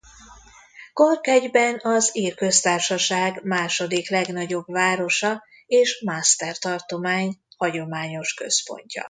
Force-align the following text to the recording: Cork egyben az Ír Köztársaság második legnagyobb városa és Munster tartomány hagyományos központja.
Cork 0.93 1.27
egyben 1.27 1.79
az 1.83 2.09
Ír 2.13 2.35
Köztársaság 2.35 3.43
második 3.43 4.09
legnagyobb 4.09 4.63
városa 4.67 5.43
és 5.65 6.01
Munster 6.05 6.57
tartomány 6.57 7.39
hagyományos 7.57 8.33
központja. 8.33 8.99